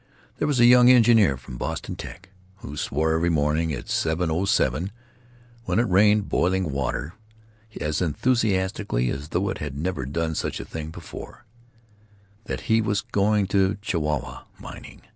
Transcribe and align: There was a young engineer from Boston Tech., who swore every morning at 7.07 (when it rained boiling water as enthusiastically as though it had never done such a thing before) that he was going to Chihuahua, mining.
There 0.39 0.47
was 0.47 0.59
a 0.59 0.65
young 0.65 0.89
engineer 0.89 1.37
from 1.37 1.57
Boston 1.59 1.95
Tech., 1.95 2.29
who 2.61 2.75
swore 2.75 3.13
every 3.13 3.29
morning 3.29 3.71
at 3.71 3.85
7.07 3.85 4.89
(when 5.65 5.77
it 5.77 5.87
rained 5.87 6.27
boiling 6.27 6.71
water 6.71 7.13
as 7.79 8.01
enthusiastically 8.01 9.11
as 9.11 9.29
though 9.29 9.49
it 9.49 9.59
had 9.59 9.77
never 9.77 10.07
done 10.07 10.33
such 10.33 10.59
a 10.59 10.65
thing 10.65 10.89
before) 10.89 11.45
that 12.45 12.61
he 12.61 12.81
was 12.81 13.01
going 13.01 13.45
to 13.49 13.77
Chihuahua, 13.83 14.45
mining. 14.59 15.03